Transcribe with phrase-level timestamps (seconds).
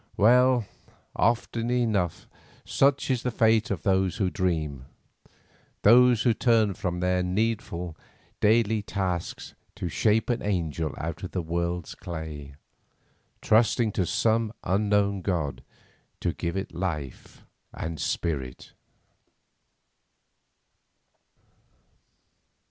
[0.17, 0.65] Well,
[1.15, 2.27] often enough
[2.65, 4.85] such is the fate of those who dream;
[5.83, 7.95] those who turn from their needful,
[8.39, 12.55] daily tasks to shape an angel out of this world's clay,
[13.43, 15.61] trusting to some unknown god
[16.21, 18.73] to give it life and spirit.